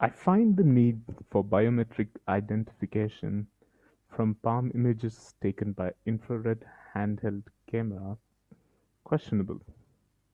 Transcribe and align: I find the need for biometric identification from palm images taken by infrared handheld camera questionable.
I 0.00 0.08
find 0.08 0.56
the 0.56 0.64
need 0.64 1.02
for 1.28 1.44
biometric 1.44 2.08
identification 2.26 3.48
from 4.08 4.36
palm 4.36 4.72
images 4.74 5.34
taken 5.42 5.72
by 5.72 5.92
infrared 6.06 6.66
handheld 6.94 7.48
camera 7.66 8.16
questionable. 9.04 9.60